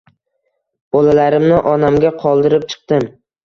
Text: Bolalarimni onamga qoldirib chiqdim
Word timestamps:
Bolalarimni 0.95 1.61
onamga 1.75 2.15
qoldirib 2.27 2.69
chiqdim 2.77 3.11